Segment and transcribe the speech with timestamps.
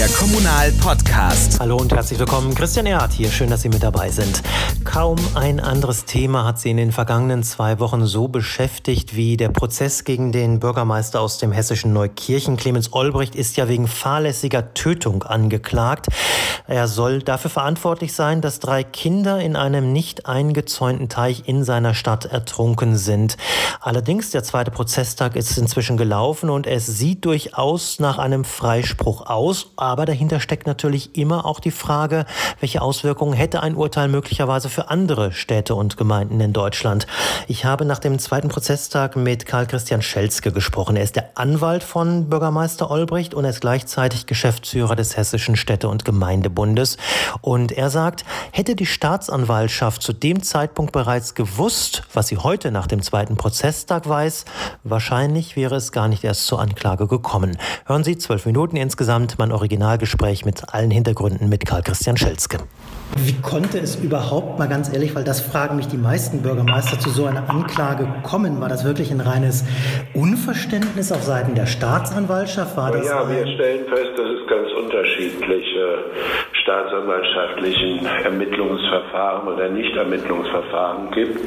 [0.00, 1.60] der Kommunal-Podcast.
[1.60, 2.54] Hallo und herzlich willkommen.
[2.54, 3.30] Christian Erhardt hier.
[3.30, 4.40] Schön, dass Sie mit dabei sind.
[4.92, 9.50] Kaum ein anderes Thema hat Sie in den vergangenen zwei Wochen so beschäftigt wie der
[9.50, 12.56] Prozess gegen den Bürgermeister aus dem hessischen Neukirchen.
[12.56, 16.08] Clemens Olbricht ist ja wegen fahrlässiger Tötung angeklagt.
[16.66, 21.94] Er soll dafür verantwortlich sein, dass drei Kinder in einem nicht eingezäunten Teich in seiner
[21.94, 23.36] Stadt ertrunken sind.
[23.80, 29.70] Allerdings, der zweite Prozesstag ist inzwischen gelaufen und es sieht durchaus nach einem Freispruch aus.
[29.76, 32.26] Aber dahinter steckt natürlich immer auch die Frage,
[32.58, 37.06] welche Auswirkungen hätte ein Urteil möglicherweise für andere Städte und Gemeinden in Deutschland.
[37.48, 40.96] Ich habe nach dem zweiten Prozesstag mit Karl Christian Schelzke gesprochen.
[40.96, 45.88] Er ist der Anwalt von Bürgermeister Olbricht und er ist gleichzeitig Geschäftsführer des Hessischen Städte-
[45.88, 46.96] und Gemeindebundes.
[47.42, 52.86] Und er sagt, hätte die Staatsanwaltschaft zu dem Zeitpunkt bereits gewusst, was sie heute nach
[52.86, 54.44] dem zweiten Prozesstag weiß,
[54.84, 57.58] wahrscheinlich wäre es gar nicht erst zur Anklage gekommen.
[57.86, 62.58] Hören Sie zwölf Minuten insgesamt mein Originalgespräch mit allen Hintergründen mit Karl Christian Schelzke.
[63.16, 67.10] Wie konnte es überhaupt, mal ganz ehrlich, weil das fragen mich die meisten Bürgermeister, zu
[67.10, 68.60] so einer Anklage kommen?
[68.60, 69.64] War das wirklich ein reines
[70.14, 72.76] Unverständnis auf Seiten der Staatsanwaltschaft?
[72.76, 75.98] War das ja, wir stellen fest, dass es ganz unterschiedliche
[76.62, 81.40] staatsanwaltschaftlichen Ermittlungsverfahren oder Nichtermittlungsverfahren gibt.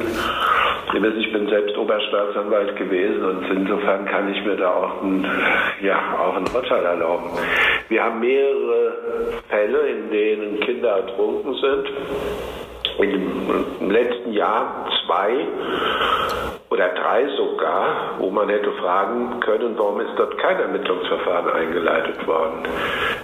[0.94, 5.26] Ich bin selbst Oberstaatsanwalt gewesen und insofern kann ich mir da auch ein,
[5.82, 7.30] ja, auch ein Urteil erlauben.
[7.88, 8.92] Wir haben mehrere
[9.48, 12.63] Fälle, in denen Kinder ertrunken sind.
[12.98, 15.46] Im letzten Jahr zwei
[16.70, 22.64] oder drei sogar, wo man hätte fragen können, warum ist dort kein Ermittlungsverfahren eingeleitet worden.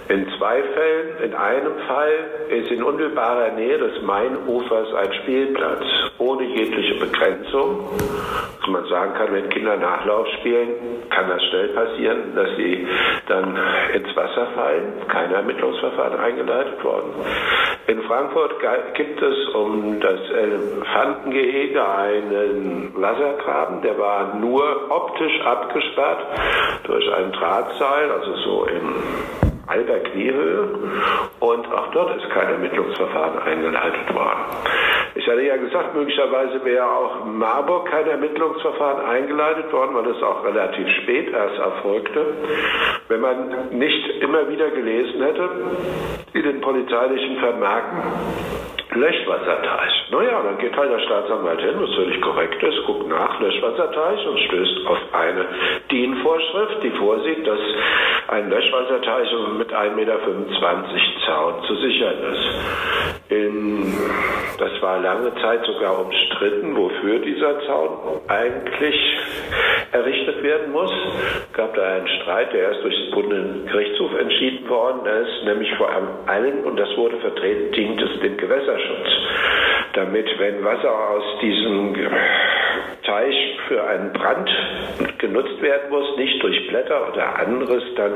[0.07, 2.13] In zwei Fällen, in einem Fall
[2.49, 5.83] ist in unmittelbarer Nähe des Mainufers ein Spielplatz
[6.17, 7.89] ohne jegliche Begrenzung.
[8.59, 10.69] Dass man sagen kann, wenn Kinder Nachlauf spielen,
[11.09, 12.87] kann das schnell passieren, dass sie
[13.27, 13.57] dann
[13.93, 14.93] ins Wasser fallen.
[15.07, 17.11] Kein Ermittlungsverfahren eingeleitet worden.
[18.11, 18.59] In Frankfurt
[18.95, 26.19] gibt es um das Elefantengehege einen Wassergraben, der war nur optisch abgesperrt
[26.83, 28.95] durch ein Drahtseil, also so im
[29.65, 30.67] halber Kniehöhe
[31.39, 34.41] und auch dort ist kein Ermittlungsverfahren eingeleitet worden.
[35.13, 40.23] Ich hatte ja gesagt, möglicherweise wäre auch in Marburg kein Ermittlungsverfahren eingeleitet worden, weil es
[40.23, 42.25] auch relativ spät erst erfolgte.
[43.09, 45.49] Wenn man nicht immer wieder gelesen hätte
[46.33, 48.03] in den polizeilichen Vermerken,
[48.93, 50.11] Löschwasserteich.
[50.11, 54.39] Naja, dann geht halt der Staatsanwalt hin, was völlig korrekt ist, guckt nach Löschwasserteich und
[54.39, 55.45] stößt auf eine
[55.89, 57.59] DIN-Vorschrift, die vorsieht, dass
[58.27, 60.19] ein Löschwasserteich mit 1,25 Meter
[61.25, 63.29] Zaun zu sichern ist.
[63.29, 63.93] In,
[64.57, 68.95] das war lange Zeit sogar umstritten, wofür dieser Zaun eigentlich
[69.91, 70.91] errichtet werden muss.
[71.49, 75.89] Es gab da einen Streit, der erst durch den Bundesgerichtshof entschieden worden ist, nämlich vor
[76.27, 79.07] allem, und das wurde vertreten, dient es dem Gewässerschutz.
[79.93, 81.93] Damit, wenn Wasser aus diesem
[83.03, 83.35] Teich
[83.67, 84.49] für einen Brand
[85.17, 88.13] genutzt werden muss, nicht durch Blätter oder anderes dann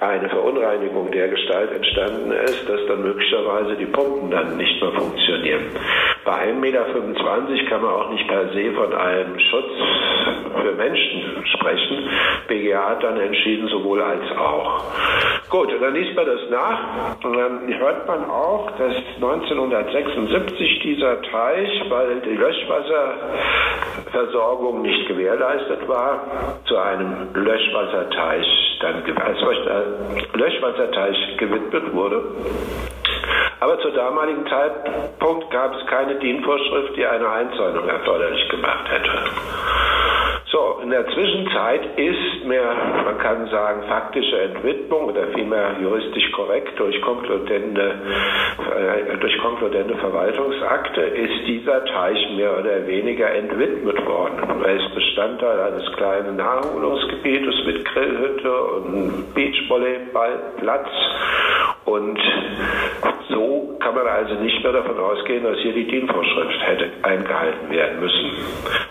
[0.00, 5.64] eine Verunreinigung der Gestalt entstanden ist, dass dann möglicherweise die Pumpen dann nicht mehr funktionieren.
[6.26, 6.84] Bei 1,25 Meter
[7.70, 9.70] kann man auch nicht per se von einem Schutz
[10.60, 12.08] für Menschen sprechen.
[12.48, 14.82] BGA hat dann entschieden, sowohl als auch.
[15.48, 16.80] Gut, dann liest man das nach
[17.22, 26.24] und dann hört man auch, dass 1976 dieser Teich, weil die Löschwasserversorgung nicht gewährleistet war,
[26.64, 29.38] zu einem Löschwasserteich dann als
[30.34, 32.24] Löschwasserteich gewidmet wurde.
[33.60, 39.10] Aber zur damaligen Zeitpunkt gab es keine DIN-Vorschrift, die eine Einzäunung erforderlich gemacht hätte.
[40.52, 42.72] So, in der Zwischenzeit ist mehr,
[43.04, 47.94] man kann sagen, faktische Entwidmung oder vielmehr juristisch korrekt durch konkludente,
[48.76, 54.62] äh, durch konkludente Verwaltungsakte ist dieser Teich mehr oder weniger entwidmet worden.
[54.64, 60.88] Er ist Bestandteil eines kleinen Naherholungsgebietes mit Grillhütte und Beachvolleyballplatz
[61.86, 62.20] und
[63.28, 68.00] so kann man also nicht mehr davon ausgehen, dass hier die DIN-Vorschrift hätte eingehalten werden
[68.00, 68.30] müssen.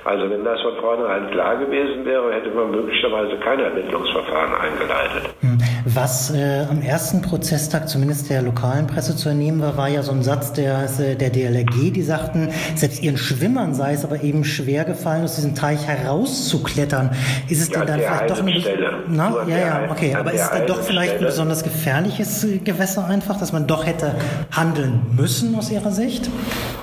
[0.04, 5.34] Also wenn das von vornherein klar gewesen wäre, hätte man möglicherweise kein Ermittlungsverfahren eingeleitet.
[5.42, 5.65] Hm.
[5.86, 10.12] Was äh, am ersten Prozesstag zumindest der lokalen Presse zu entnehmen war, war ja so
[10.14, 14.44] ein Satz der, äh, der DLRG, die sagten, selbst ihren Schwimmern sei es aber eben
[14.46, 17.12] schwer gefallen, aus diesem Teich herauszuklettern.
[17.50, 18.94] Ist es ja, denn dann vielleicht doch eine Stelle.
[19.08, 19.46] Na?
[19.48, 20.16] Ja, ja, okay.
[20.16, 21.26] Aber ist es dann doch vielleicht Stelle.
[21.26, 24.16] ein besonders gefährliches äh, Gewässer einfach, dass man doch hätte
[24.52, 26.32] handeln müssen aus Ihrer Sicht?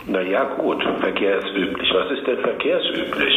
[0.06, 1.90] Naja, gut, verkehrsüblich.
[1.92, 3.34] Was ist denn verkehrsüblich?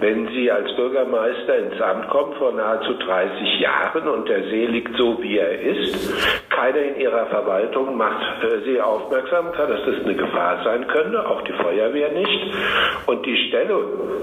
[0.00, 4.96] Wenn Sie als Bürgermeister ins Amt kommen vor nahezu 30 Jahren und der See liegt
[4.96, 6.12] so, wie er ist,
[6.58, 11.42] einer in ihrer Verwaltung macht äh, sie aufmerksam, dass das eine Gefahr sein könnte, auch
[11.42, 12.54] die Feuerwehr nicht.
[13.06, 13.76] Und die Stelle,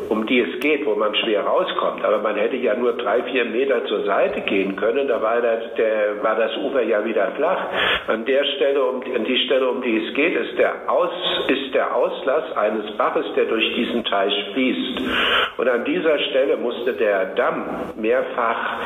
[0.09, 3.45] um die es geht, wo man schwer rauskommt, aber man hätte ja nur drei, vier
[3.45, 7.65] Meter zur Seite gehen können, da war das, der, war das Ufer ja wieder flach.
[8.07, 11.11] An der Stelle, um, an die Stelle, um die es geht, ist der, Aus,
[11.47, 15.01] ist der Auslass eines Baches, der durch diesen Teich fließt.
[15.57, 17.65] Und an dieser Stelle musste der Damm
[17.95, 18.79] mehrfach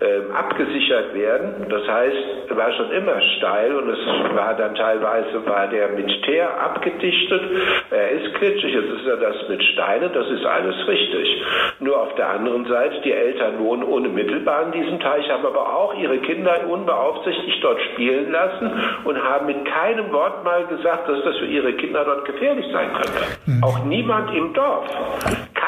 [0.00, 1.66] äh, abgesichert werden.
[1.68, 3.98] Das heißt, war schon immer steil und es
[4.34, 7.42] war dann teilweise war der mit Teer abgedichtet.
[7.90, 11.42] Er ist glitschig, jetzt ist er das mit Steinen, das ist alles richtig.
[11.80, 15.94] Nur auf der anderen Seite, die Eltern wohnen unmittelbar an diesem Teich, haben aber auch
[15.94, 18.70] ihre Kinder unbeaufsichtigt dort spielen lassen
[19.04, 22.92] und haben mit keinem Wort mal gesagt, dass das für ihre Kinder dort gefährlich sein
[22.92, 23.20] könnte.
[23.46, 23.64] Mhm.
[23.64, 24.84] Auch niemand im Dorf.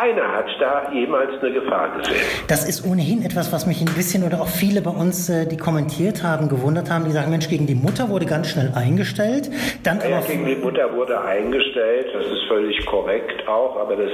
[0.00, 2.16] Keiner hat da jemals eine Gefahr gesehen.
[2.48, 5.58] Das ist ohnehin etwas, was mich ein bisschen oder auch viele bei uns, äh, die
[5.58, 7.04] kommentiert haben, gewundert haben.
[7.04, 9.50] Die sagen, Mensch, gegen die Mutter wurde ganz schnell eingestellt.
[9.82, 12.06] Dann ja, gegen die Mutter wurde eingestellt.
[12.14, 14.10] Das ist völlig korrekt auch, aber das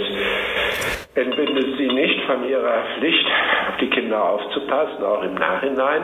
[1.17, 3.27] entbindet sie nicht von ihrer Pflicht,
[3.71, 5.03] auf die Kinder aufzupassen.
[5.03, 6.03] Auch im Nachhinein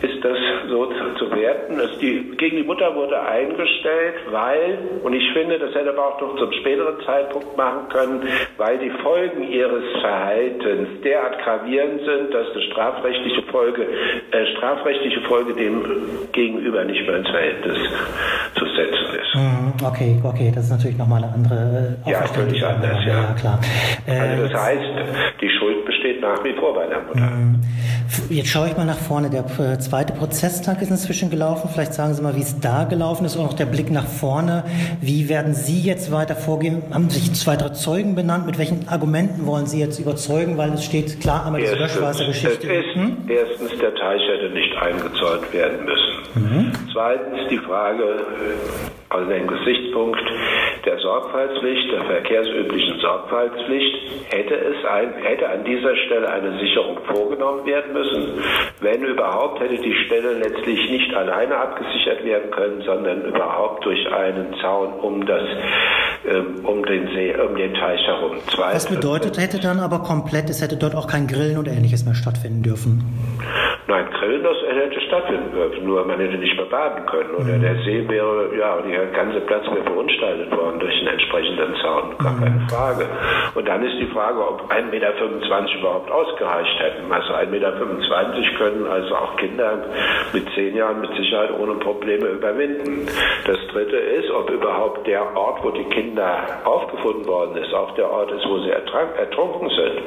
[0.00, 0.86] ist das so
[1.18, 1.76] zu, werten.
[1.76, 6.20] Dass die, gegen die Mutter wurde eingestellt, weil, und ich finde, das hätte aber auch
[6.20, 12.50] noch zum späteren Zeitpunkt machen können, weil die Folgen ihres Verhaltens derart gravierend sind, dass
[12.50, 13.86] eine strafrechtliche Folge,
[14.30, 15.84] äh, strafrechtliche Folge dem
[16.32, 17.78] gegenüber nicht mehr ins Verhältnis
[18.54, 19.27] zu setzen ist.
[19.38, 23.22] Mhm, okay, okay, das ist natürlich nochmal eine andere äh, Ja, völlig anders, ja.
[23.22, 23.58] ja klar.
[24.06, 24.82] Also das heißt,
[25.40, 27.30] die Schuld besteht nach wie vor bei der Mutter.
[28.30, 29.30] Jetzt schaue ich mal nach vorne.
[29.30, 31.68] Der äh, zweite Prozesstag ist inzwischen gelaufen.
[31.72, 34.64] Vielleicht sagen Sie mal, wie es da gelaufen ist und auch der Blick nach vorne.
[35.00, 36.82] Wie werden Sie jetzt weiter vorgehen?
[36.92, 38.46] Haben sich zwei, drei Zeugen benannt?
[38.46, 40.56] Mit welchen Argumenten wollen Sie jetzt überzeugen?
[40.56, 42.68] Weil es steht klar einmal diese Löschwassergeschichte.
[42.68, 43.16] Hm?
[43.28, 46.08] Erstens, der Teich hätte nicht eingezäunt werden müssen.
[46.34, 46.72] Mhm.
[46.92, 48.04] Zweitens die Frage,
[49.10, 50.20] aus dem Gesichtspunkt
[50.88, 53.94] der Sorgfaltspflicht, der verkehrsüblichen Sorgfaltspflicht,
[54.30, 58.42] hätte es ein, hätte an dieser Stelle eine Sicherung vorgenommen werden müssen.
[58.80, 64.54] Wenn überhaupt, hätte die Stelle letztlich nicht alleine abgesichert werden können, sondern überhaupt durch einen
[64.62, 65.42] Zaun um das
[66.26, 68.38] ähm, um den See, um den Teich herum.
[68.54, 72.04] Zwei das bedeutet, hätte dann aber komplett, es hätte dort auch kein Grillen oder ähnliches
[72.04, 73.04] mehr stattfinden dürfen.
[73.88, 77.34] Nein, Grillen, das hätte stattfinden dürfen, nur man hätte nicht mehr baden können.
[77.34, 77.62] Oder mhm.
[77.62, 82.32] der See wäre, ja, der ganze Platz wäre verunstaltet worden durch einen entsprechenden Zaun, gar
[82.32, 82.44] mhm.
[82.44, 83.06] keine Frage.
[83.54, 85.14] Und dann ist die Frage, ob 1,25 Meter
[85.80, 87.10] überhaupt ausgereicht hätten.
[87.10, 87.72] Also 1,25 Meter
[88.58, 89.78] können also auch Kinder
[90.34, 93.08] mit zehn Jahren mit Sicherheit ohne Probleme überwinden.
[93.46, 98.10] Das dritte ist, ob überhaupt der Ort, wo die Kinder aufgefunden worden ist, auch der
[98.10, 100.02] Ort ist, wo sie ertrunken sind.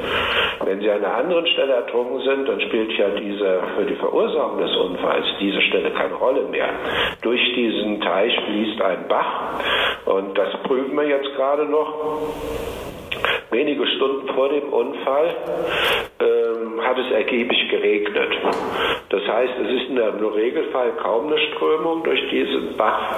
[0.66, 4.60] Wenn sie an einer anderen Stelle ertrunken sind, dann spielt ja diese für die Verursachung
[4.60, 6.69] des Unfalls diese Stelle keine Rolle mehr.
[7.22, 9.60] Durch diesen Teich fließt ein Bach
[10.06, 11.94] und das prüfen wir jetzt gerade noch.
[13.52, 15.36] Wenige Stunden vor dem Unfall
[16.19, 16.41] ähm,
[16.81, 18.31] hat es ergiebig geregnet.
[19.10, 23.16] Das heißt, es ist einem Regelfall kaum eine Strömung durch diesen Bach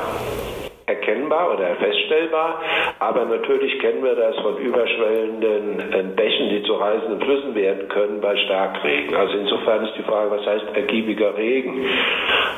[0.86, 2.62] erkennbar oder feststellbar,
[3.00, 8.20] aber natürlich kennen wir das von überschwellenden äh, Bächen, die zu reißenden Flüssen werden können
[8.20, 9.16] bei Starkregen.
[9.16, 11.86] Also insofern ist die Frage, was heißt ergiebiger Regen?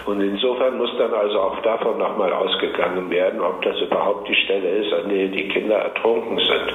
[0.05, 4.69] Und insofern muss dann also auch davon nochmal ausgegangen werden, ob das überhaupt die Stelle
[4.69, 6.73] ist, an der die Kinder ertrunken sind.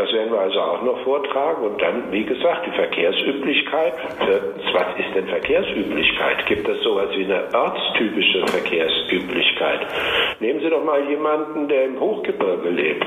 [0.00, 1.62] Das werden wir also auch noch vortragen.
[1.62, 3.92] Und dann, wie gesagt, die Verkehrsüblichkeit.
[4.72, 6.46] Was ist denn Verkehrsüblichkeit?
[6.46, 9.80] Gibt es sowas wie eine ortstypische Verkehrsüblichkeit?
[10.40, 13.04] Nehmen Sie doch mal jemanden, der im Hochgebirge lebt.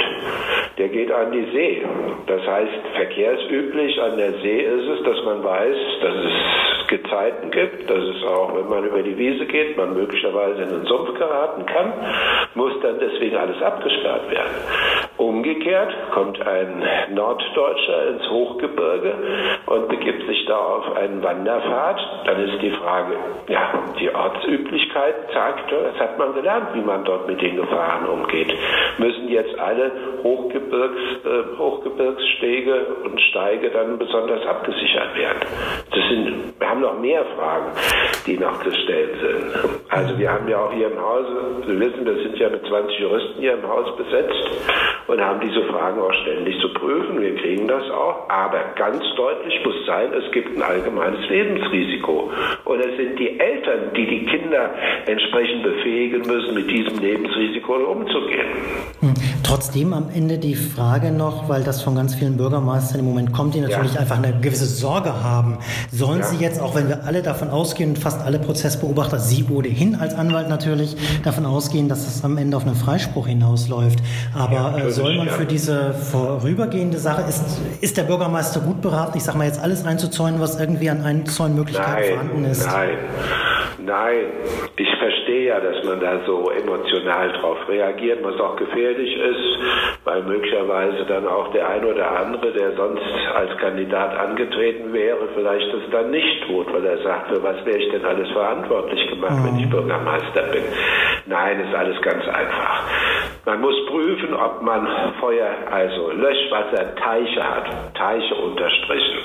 [0.78, 1.82] Der geht an die See.
[2.28, 7.90] Das heißt, verkehrsüblich an der See ist es, dass man weiß, dass es Gezeiten gibt,
[7.90, 11.66] dass es auch, wenn man über die Wiese geht, man möglicherweise in den Sumpf geraten
[11.66, 11.94] kann,
[12.54, 14.54] muss dann deswegen alles abgesperrt werden.
[15.18, 19.14] Umgekehrt kommt ein Norddeutscher ins Hochgebirge
[19.68, 23.14] und begibt sich da auf einen Wanderpfad, dann ist die Frage,
[23.48, 28.52] ja, die Ortsüblichkeit sagt, das hat man gelernt, wie man dort mit den Gefahren umgeht.
[28.98, 29.92] Müssen jetzt alle
[30.24, 35.40] Hochgebirgs, äh, Hochgebirgsstege und Steige dann besonders abgesichert werden?
[35.92, 37.72] Das sind, wir haben noch mehr Fragen,
[38.26, 39.90] die noch gestellt sind.
[39.90, 43.00] Also wir haben ja auch hier im Hause, Sie wissen, wir sind ja mit 20
[43.00, 44.50] Juristen hier im Haus besetzt
[45.08, 47.22] und haben diese Fragen auch ständig zu prüfen.
[47.22, 48.30] Wir kriegen das auch.
[48.30, 52.32] Aber ganz deutlich muss sein, es gibt ein allgemeines Lebensrisiko.
[52.66, 54.70] Und es sind die Eltern, die die Kinder
[55.06, 58.48] entsprechend befähigen müssen, mit diesem Lebensrisiko umzugehen.
[59.02, 59.33] Hm.
[59.54, 63.54] Trotzdem am Ende die Frage noch, weil das von ganz vielen Bürgermeistern im Moment kommt,
[63.54, 64.00] die natürlich ja.
[64.00, 65.60] einfach eine gewisse Sorge haben.
[65.92, 66.26] Sollen ja.
[66.26, 70.50] sie jetzt, auch wenn wir alle davon ausgehen, fast alle Prozessbeobachter, Sie ohnehin als Anwalt
[70.50, 74.00] natürlich, davon ausgehen, dass es am Ende auf einen Freispruch hinausläuft.
[74.34, 77.44] Aber ja, äh, soll man für diese vorübergehende Sache, ist,
[77.80, 82.16] ist der Bürgermeister gut beraten, ich sage mal jetzt alles einzuzäunen, was irgendwie an Einzäunmöglichkeiten
[82.16, 82.66] vorhanden ist?
[82.66, 82.90] Nein,
[83.80, 84.26] nein.
[84.78, 89.60] Ich verstehe ja, dass man da so emotional drauf reagiert, was auch gefährlich ist,
[90.04, 93.04] weil möglicherweise dann auch der ein oder andere, der sonst
[93.36, 97.78] als Kandidat angetreten wäre, vielleicht das dann nicht tut, weil er sagt, für was wäre
[97.78, 99.46] ich denn alles verantwortlich gemacht, mhm.
[99.46, 100.64] wenn ich Bürgermeister bin.
[101.34, 102.84] Nein, ist alles ganz einfach.
[103.46, 104.88] Man muss prüfen, ob man
[105.20, 109.18] Feuer, also Löschwasserteiche hat, Teiche unterstrichen.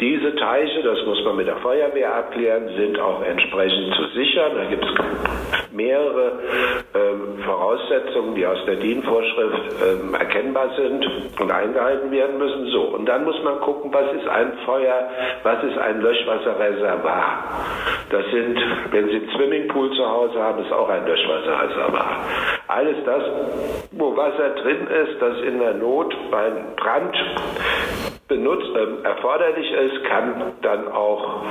[0.00, 4.52] Diese Teiche, das muss man mit der Feuerwehr abklären, sind auch entsprechend zu sichern.
[4.54, 6.32] Da gibt es mehrere
[6.94, 11.06] ähm, Voraussetzungen, die aus der DIN-Vorschrift ähm, erkennbar sind
[11.40, 12.66] und eingehalten werden müssen.
[12.68, 15.10] So, und dann muss man gucken, was ist ein Feuer,
[15.42, 17.44] was ist ein Löschwasserreservoir.
[18.10, 18.58] Das sind,
[18.90, 22.20] wenn Sie einen Swimmingpool zu Hause haben, ist auch ein Löschwasserreservoir.
[22.68, 23.22] Alles das,
[23.92, 27.16] wo Wasser drin ist, das in der Not beim Brand
[28.28, 31.42] benutzt, äh, erforderlich ist, kann dann auch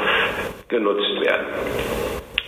[0.70, 2.03] genutzt werden.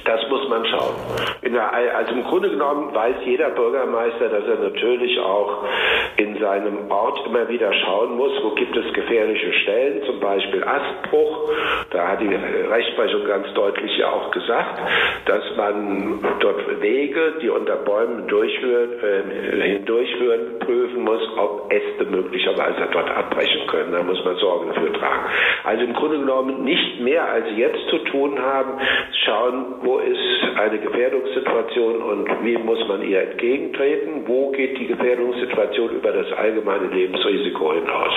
[0.05, 0.95] Das muss man schauen.
[1.43, 5.63] Der, also im Grunde genommen weiß jeder Bürgermeister, dass er natürlich auch
[6.17, 11.51] in seinem Ort immer wieder schauen muss, wo gibt es gefährliche Stellen, zum Beispiel Astbruch.
[11.91, 14.79] Da hat die Rechtsprechung ganz deutlich auch gesagt,
[15.25, 22.88] dass man dort Wege, die unter Bäumen durchführen, äh, hindurchführen, prüfen muss, ob Äste möglicherweise
[22.91, 23.91] dort abbrechen können.
[23.91, 25.25] Da muss man Sorge dafür tragen.
[25.63, 28.79] Also im Grunde genommen nicht mehr als jetzt zu tun haben,
[29.25, 30.19] schauen, wo ist
[30.55, 34.24] eine Gefährdungssituation und wie muss man ihr entgegentreten?
[34.25, 38.13] Wo geht die Gefährdungssituation über das allgemeine Lebensrisiko hinaus?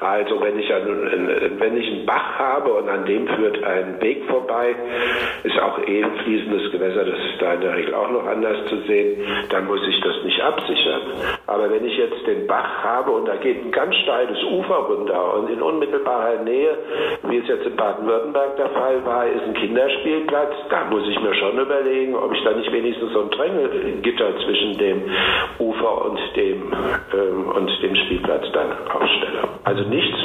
[0.00, 4.24] Also wenn ich, einen, wenn ich einen Bach habe und an dem führt ein Weg
[4.26, 4.74] vorbei,
[5.42, 8.58] ist auch eh ein fließendes Gewässer, das ist da in der Regel auch noch anders
[8.68, 11.02] zu sehen, dann muss ich das nicht absichern.
[11.46, 15.34] Aber wenn ich jetzt den Bach habe und da geht ein ganz steiles Ufer runter
[15.34, 16.78] und in unmittelbarer Nähe,
[17.24, 21.34] wie es jetzt in Baden-Württemberg der Fall war, ist ein Kinderspielplatz, da muss ich mir
[21.34, 25.02] schon überlegen, ob ich da nicht wenigstens so ein Drängelgitter zwischen dem
[25.58, 26.72] Ufer und dem,
[27.14, 29.47] ähm, und dem Spielplatz dann aufstelle.
[29.68, 30.16] Also nichts,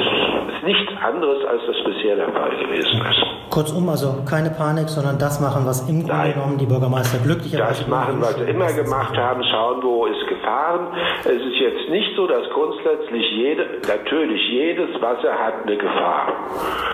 [0.64, 3.50] nichts anderes, als das bisher der Fall gewesen ist.
[3.50, 7.88] Kurzum, also keine Panik, sondern das machen, was im Grunde genommen die Bürgermeister glücklicherweise Das
[7.88, 10.88] machen, was sie immer gemacht haben, schauen, wo ist Gefahren.
[11.20, 16.32] Es ist jetzt nicht so, dass grundsätzlich jede, natürlich jedes Wasser hat eine Gefahr.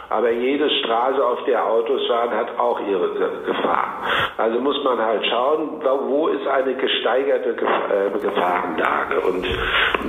[0.09, 3.11] Aber jede Straße, auf der Autos fahren, hat auch ihre
[3.45, 4.02] Gefahr.
[4.38, 9.21] Also muss man halt schauen, wo ist eine gesteigerte äh, Gefahrenlage.
[9.21, 9.47] Und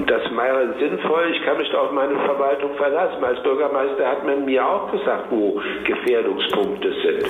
[0.10, 1.32] das wäre sinnvoll.
[1.32, 3.24] Ich kann mich da auf meine Verwaltung verlassen.
[3.24, 7.26] Als Bürgermeister hat man mir auch gesagt, wo Gefährdungspunkte sind.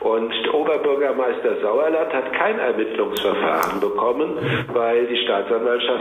[0.00, 4.38] Und Oberbürgermeister Sauerland hat kein Ermittlungsverfahren bekommen,
[4.72, 5.55] weil die Staatsanwaltschaft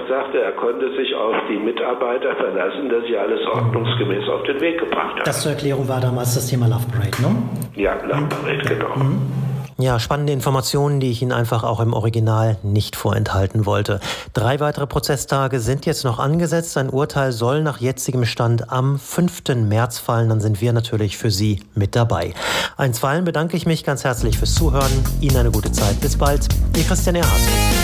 [0.08, 4.80] sagte, er konnte sich auf die Mitarbeiter verlassen, dass sie alles ordnungsgemäß auf den Weg
[4.80, 5.26] gebracht haben.
[5.26, 7.36] Das zur Erklärung war damals das Thema Love Parade, ne?
[7.76, 8.96] Ja, Love Parade, genau.
[8.96, 9.46] Mhm.
[9.78, 14.00] Ja, spannende Informationen, die ich Ihnen einfach auch im Original nicht vorenthalten wollte.
[14.34, 16.78] Drei weitere Prozesstage sind jetzt noch angesetzt.
[16.78, 19.44] Ein Urteil soll nach jetzigem Stand am 5.
[19.68, 20.30] März fallen.
[20.30, 22.34] Dann sind wir natürlich für Sie mit dabei.
[22.78, 24.92] Einstweilen bedanke ich mich ganz herzlich fürs Zuhören.
[25.20, 26.00] Ihnen eine gute Zeit.
[26.00, 26.48] Bis bald.
[26.78, 27.75] Ihr Christian Erhardt.